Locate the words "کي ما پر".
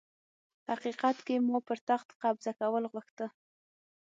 1.27-1.77